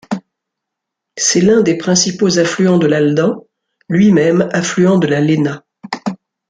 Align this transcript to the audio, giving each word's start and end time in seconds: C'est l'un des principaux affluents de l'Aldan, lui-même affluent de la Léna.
C'est 1.15 1.41
l'un 1.41 1.61
des 1.61 1.77
principaux 1.77 2.39
affluents 2.39 2.79
de 2.79 2.87
l'Aldan, 2.87 3.45
lui-même 3.87 4.49
affluent 4.51 4.97
de 4.97 5.05
la 5.05 5.21
Léna. 5.21 5.63